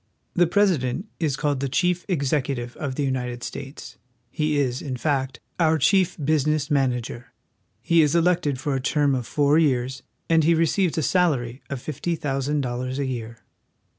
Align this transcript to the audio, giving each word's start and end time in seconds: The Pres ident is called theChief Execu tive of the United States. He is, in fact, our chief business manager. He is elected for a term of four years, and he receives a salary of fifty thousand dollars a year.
The 0.33 0.47
Pres 0.47 0.75
ident 0.79 1.03
is 1.19 1.35
called 1.37 1.59
theChief 1.59 2.07
Execu 2.07 2.55
tive 2.55 2.75
of 2.77 2.95
the 2.95 3.03
United 3.03 3.43
States. 3.43 3.97
He 4.31 4.57
is, 4.57 4.81
in 4.81 4.97
fact, 4.97 5.39
our 5.59 5.77
chief 5.77 6.17
business 6.25 6.71
manager. 6.71 7.31
He 7.83 8.01
is 8.01 8.15
elected 8.15 8.59
for 8.59 8.73
a 8.73 8.81
term 8.81 9.13
of 9.13 9.27
four 9.27 9.59
years, 9.59 10.01
and 10.27 10.43
he 10.43 10.55
receives 10.55 10.97
a 10.97 11.03
salary 11.03 11.61
of 11.69 11.79
fifty 11.83 12.15
thousand 12.15 12.61
dollars 12.61 12.97
a 12.97 13.05
year. 13.05 13.43